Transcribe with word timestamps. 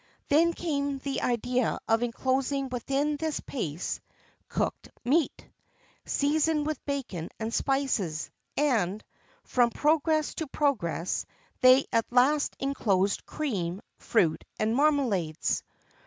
Then 0.29 0.53
came 0.53 0.97
the 0.97 1.21
idea 1.21 1.77
of 1.87 2.01
inclosing 2.01 2.69
within 2.69 3.17
this 3.17 3.39
paste 3.39 4.01
cooked 4.49 4.89
meat, 5.05 5.47
seasoned 6.07 6.65
with 6.65 6.83
bacon 6.85 7.29
and 7.39 7.53
spices; 7.53 8.31
and, 8.57 9.03
from 9.43 9.69
progress 9.69 10.33
to 10.33 10.47
progress, 10.47 11.27
they 11.59 11.85
at 11.93 12.11
last 12.11 12.55
inclosed 12.59 13.27
cream, 13.27 13.79
fruit, 13.99 14.43
and 14.57 14.75
marmalades. 14.75 15.61